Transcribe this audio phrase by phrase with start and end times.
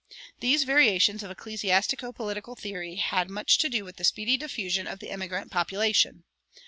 [0.39, 4.97] These variations of ecclesiastico political theory had much to do with the speedy diffusion of
[4.97, 6.23] the immigrant population.